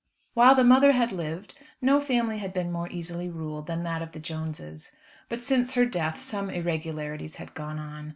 While 0.33 0.55
the 0.55 0.63
mother 0.63 0.93
had 0.93 1.11
lived 1.11 1.53
no 1.79 2.01
family 2.01 2.39
had 2.39 2.53
been 2.55 2.71
more 2.71 2.87
easily 2.89 3.29
ruled 3.29 3.67
than 3.67 3.83
that 3.83 4.01
of 4.01 4.13
the 4.13 4.19
Jones's, 4.19 4.91
but 5.29 5.43
since 5.43 5.75
her 5.75 5.85
death 5.85 6.23
some 6.23 6.49
irregularities 6.49 7.35
had 7.35 7.53
gone 7.53 7.77
on. 7.77 8.09